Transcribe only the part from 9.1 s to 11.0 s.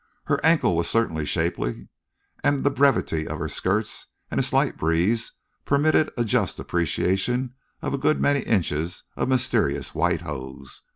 of mysterious white hose.